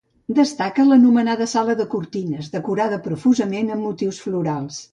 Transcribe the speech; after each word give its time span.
Destaca 0.37 0.85
l'anomenada 0.91 1.47
sala 1.51 1.75
de 1.81 1.85
cortines, 1.93 2.49
decorada 2.57 2.99
profusament 3.09 3.73
amb 3.77 3.87
motius 3.89 4.25
florals. 4.29 4.83